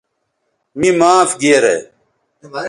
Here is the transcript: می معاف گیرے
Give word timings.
می 0.79 0.89
معاف 0.99 1.31
گیرے 1.41 1.75